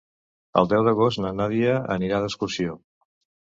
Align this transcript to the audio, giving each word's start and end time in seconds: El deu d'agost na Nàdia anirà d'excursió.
El 0.61 0.69
deu 0.71 0.85
d'agost 0.87 1.21
na 1.27 1.33
Nàdia 1.43 1.77
anirà 1.99 2.25
d'excursió. 2.25 2.77